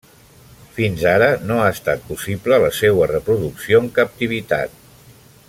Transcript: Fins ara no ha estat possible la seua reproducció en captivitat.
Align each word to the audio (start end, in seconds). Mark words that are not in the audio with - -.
Fins 0.77 1.03
ara 1.09 1.27
no 1.49 1.57
ha 1.63 1.67
estat 1.75 2.01
possible 2.07 2.59
la 2.65 2.73
seua 2.79 3.11
reproducció 3.13 3.83
en 3.85 3.93
captivitat. 4.01 4.75